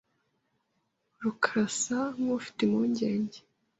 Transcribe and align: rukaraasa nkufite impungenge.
rukaraasa 1.21 1.97
nkufite 2.15 2.59
impungenge. 2.65 3.39